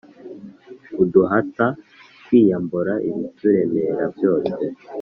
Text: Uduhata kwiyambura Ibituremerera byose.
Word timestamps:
Uduhata 1.01 1.67
kwiyambura 2.25 2.93
Ibituremerera 3.09 4.05
byose. 4.15 4.53